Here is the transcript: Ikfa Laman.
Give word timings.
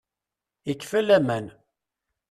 Ikfa 0.71 0.99
Laman. 1.01 1.45